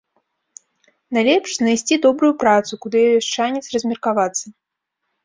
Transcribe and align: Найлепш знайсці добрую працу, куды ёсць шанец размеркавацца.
Найлепш 1.17 1.49
знайсці 1.57 1.95
добрую 2.05 2.29
працу, 2.45 2.73
куды 2.87 2.99
ёсць 3.19 3.29
шанец 3.35 3.63
размеркавацца. 3.75 4.45